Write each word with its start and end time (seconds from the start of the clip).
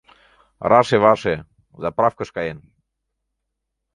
Раше-ваше: 0.71 1.33
«заправкыш» 1.81 2.29
каен. 2.35 2.59